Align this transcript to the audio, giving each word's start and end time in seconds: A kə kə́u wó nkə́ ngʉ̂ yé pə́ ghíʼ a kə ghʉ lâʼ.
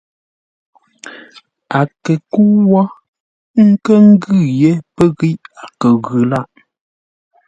A 1.77 1.81
kə 2.03 2.13
kə́u 2.31 2.55
wó 2.71 2.83
nkə́ 3.67 3.97
ngʉ̂ 4.13 4.37
yé 4.59 4.71
pə́ 4.95 5.07
ghíʼ 5.17 5.39
a 5.61 5.63
kə 5.79 5.89
ghʉ 6.03 6.19
lâʼ. 6.31 6.47